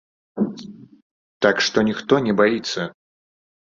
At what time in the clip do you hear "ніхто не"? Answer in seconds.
1.93-2.33